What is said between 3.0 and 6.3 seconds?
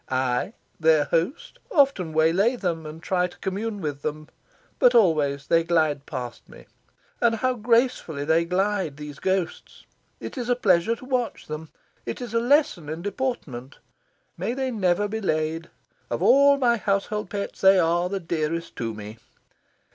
try to commune with them; but always they glide